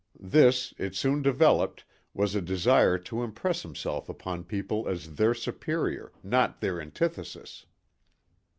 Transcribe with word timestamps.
This, 0.19 0.73
it 0.79 0.95
soon 0.95 1.21
developed, 1.21 1.85
was 2.11 2.33
a 2.33 2.41
desire 2.41 2.97
to 2.97 3.21
impress 3.21 3.61
himself 3.61 4.09
upon 4.09 4.45
people 4.45 4.87
as 4.87 5.13
their 5.13 5.35
superior, 5.35 6.11
not 6.23 6.59
their 6.59 6.81
antithesis. 6.81 7.67